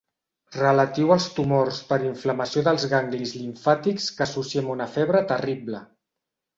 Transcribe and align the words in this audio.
Relatiu 0.53 1.13
als 1.15 1.27
tumors 1.35 1.83
per 1.91 1.99
inflamació 2.07 2.65
dels 2.71 2.87
ganglis 2.97 3.37
limfàtics 3.43 4.11
que 4.19 4.29
associem 4.31 4.69
a 4.69 4.77
una 4.81 4.93
febre 4.99 5.27
terrible. 5.37 5.89